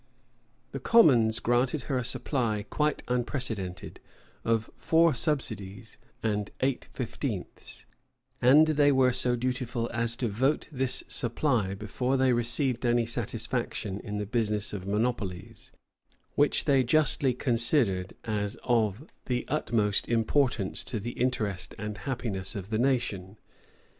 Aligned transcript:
The 0.71 0.79
commons 0.79 1.39
granted 1.39 1.83
her 1.83 1.95
a 1.95 2.03
supply 2.03 2.65
quite 2.71 3.03
unprecedented, 3.07 3.99
of 4.43 4.71
four 4.75 5.13
subsidies 5.13 5.99
and 6.23 6.49
eight 6.61 6.89
fifteenths; 6.91 7.85
and 8.41 8.65
they 8.69 8.91
were 8.91 9.13
so 9.13 9.35
dutiful 9.35 9.91
as 9.93 10.15
to 10.15 10.27
vote 10.27 10.67
this 10.71 11.03
supply 11.07 11.75
before 11.75 12.17
they 12.17 12.33
received 12.33 12.83
any 12.83 13.05
satisfaction 13.05 13.99
in 13.99 14.17
the 14.17 14.25
business 14.25 14.73
of 14.73 14.87
monopolies, 14.87 15.71
which 16.33 16.65
they 16.65 16.83
justly 16.83 17.35
considered 17.35 18.15
as 18.23 18.57
of 18.63 19.05
the 19.25 19.45
utmost 19.47 20.07
importance 20.09 20.83
to 20.85 20.99
the 20.99 21.11
interest 21.11 21.75
and 21.77 21.95
happiness 21.99 22.55
of 22.55 22.71
the 22.71 22.79
nation. 22.79 23.37